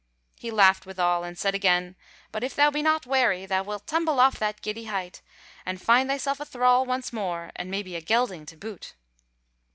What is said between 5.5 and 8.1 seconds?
and find thyself a thrall once more, and maybe a